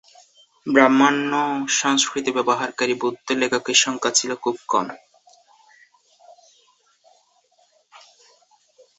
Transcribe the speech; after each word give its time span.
ব্রাহ্মণ্য 0.67 1.31
সংস্কৃত 1.79 2.25
ব্যবহারকারী 2.37 2.93
বৌদ্ধ 2.93 3.27
লেখকের 3.41 3.77
সংখ্যা 3.77 4.11
ছিল 4.17 4.31
খুব 4.35 4.55
কম। 4.67 4.87